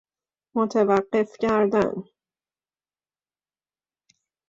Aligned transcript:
متوقف 0.55 1.37
کردن 1.39 2.03